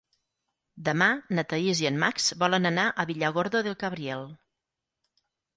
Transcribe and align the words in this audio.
Demà 0.87 1.09
na 1.39 1.43
Thaís 1.51 1.83
i 1.83 1.87
en 1.91 2.01
Max 2.05 2.29
volen 2.45 2.71
anar 2.71 2.87
a 2.89 3.05
Villargordo 3.13 3.63
del 3.69 3.79
Cabriel. 3.85 4.27